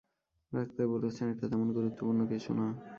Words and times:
Doctor 0.51 0.85
বলেছেন 0.87 1.25
এটা 1.33 1.45
তেমন 1.51 1.69
গুরুত্বপূর্ণ 1.77 2.21
কিছু 2.27 2.51
না। 2.53 2.65